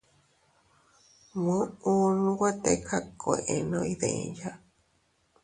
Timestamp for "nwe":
2.25-2.49